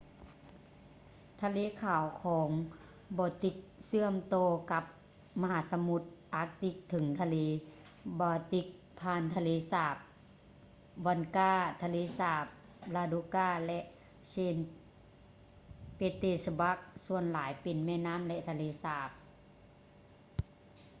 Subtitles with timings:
[1.41, 2.49] ທະເລຂາວ ຄອງ
[3.17, 3.55] baltic
[3.87, 4.83] ເຊື່ອມຕໍ່ກັບ
[5.41, 6.01] ມະຫາສະມຸດ
[6.35, 7.35] ອາກຕິກເຖິງທະເລ
[8.19, 8.65] baltic
[9.01, 9.95] ຜ່ານທະເລສາບ
[11.11, 11.53] onega
[11.83, 12.45] ທະເລສາບ
[12.95, 13.79] ladoga ແລະ
[14.31, 14.61] saint
[15.97, 19.09] petersburg ສ່ວນຫຼາຍເປັນແມ່ນ້ຳ ແລະ ທະເລສາບ